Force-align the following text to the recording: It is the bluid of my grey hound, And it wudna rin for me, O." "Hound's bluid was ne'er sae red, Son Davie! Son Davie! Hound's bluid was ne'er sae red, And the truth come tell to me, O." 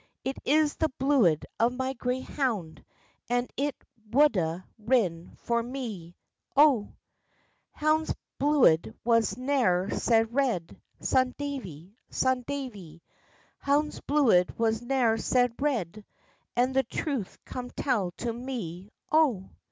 It 0.23 0.39
is 0.45 0.77
the 0.77 0.89
bluid 0.97 1.45
of 1.59 1.73
my 1.73 1.93
grey 1.93 2.21
hound, 2.21 2.83
And 3.29 3.53
it 3.55 3.75
wudna 4.09 4.63
rin 4.79 5.37
for 5.41 5.61
me, 5.61 6.15
O." 6.57 6.95
"Hound's 7.69 8.11
bluid 8.39 8.97
was 9.05 9.37
ne'er 9.37 9.91
sae 9.95 10.23
red, 10.23 10.81
Son 11.01 11.35
Davie! 11.37 11.95
Son 12.09 12.43
Davie! 12.47 13.03
Hound's 13.59 13.99
bluid 13.99 14.57
was 14.57 14.81
ne'er 14.81 15.19
sae 15.19 15.49
red, 15.59 16.03
And 16.55 16.73
the 16.75 16.81
truth 16.81 17.37
come 17.45 17.69
tell 17.69 18.09
to 18.17 18.33
me, 18.33 18.89
O." 19.11 19.51